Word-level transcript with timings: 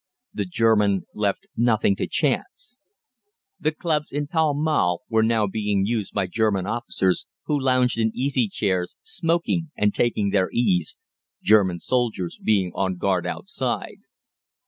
The 0.33 0.45
German 0.45 1.05
left 1.13 1.45
nothing 1.55 1.95
to 1.97 2.07
chance. 2.07 2.75
The 3.59 3.71
clubs 3.71 4.11
in 4.11 4.25
Pall 4.25 4.55
Mall 4.55 5.03
were 5.09 5.21
now 5.21 5.45
being 5.45 5.85
used 5.85 6.15
by 6.15 6.25
German 6.25 6.65
officers, 6.65 7.27
who 7.45 7.59
lounged 7.61 7.99
in 7.99 8.11
easy 8.15 8.47
chairs, 8.47 8.95
smoking 9.03 9.69
and 9.77 9.93
taking 9.93 10.31
their 10.31 10.49
ease, 10.51 10.97
German 11.43 11.79
soldiers 11.81 12.39
being 12.43 12.71
on 12.73 12.97
guard 12.97 13.27
outside. 13.27 13.97